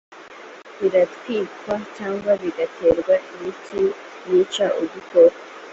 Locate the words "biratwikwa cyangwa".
0.79-2.31